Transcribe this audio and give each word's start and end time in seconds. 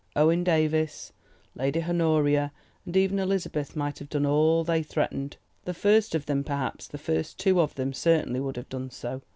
Owen 0.15 0.43
Davies, 0.43 1.13
Lady 1.53 1.83
Honoria, 1.83 2.51
and 2.87 2.97
even 2.97 3.19
Elizabeth 3.19 3.75
might 3.75 3.99
have 3.99 4.09
done 4.09 4.25
all 4.25 4.63
they 4.63 4.81
threatened; 4.81 5.37
the 5.65 5.75
first 5.75 6.15
of 6.15 6.25
them, 6.25 6.43
perhaps 6.43 6.87
the 6.87 6.97
first 6.97 7.37
two 7.37 7.61
of 7.61 7.75
them, 7.75 7.93
certainly 7.93 8.39
would 8.39 8.57
have 8.57 8.69
done 8.69 8.89
so. 8.89 9.21